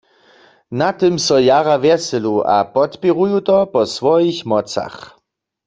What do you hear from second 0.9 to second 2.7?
tym so jara wjeselu a